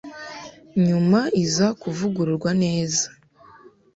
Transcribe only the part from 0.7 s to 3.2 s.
nyuma iza kuvugururwa neza